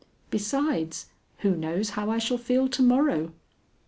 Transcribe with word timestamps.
Besides, 0.31 1.11
who 1.41 1.55
knows 1.55 1.91
how 1.91 2.09
I 2.09 2.17
shall 2.17 2.39
feel 2.39 2.67
to 2.67 2.81
morrow? 2.81 3.33